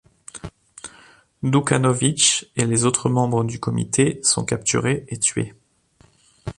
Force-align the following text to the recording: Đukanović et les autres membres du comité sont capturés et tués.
Đukanović 1.43 2.49
et 2.55 2.65
les 2.65 2.85
autres 2.85 3.07
membres 3.07 3.43
du 3.43 3.59
comité 3.59 4.19
sont 4.23 4.43
capturés 4.45 5.05
et 5.09 5.19
tués. 5.19 5.53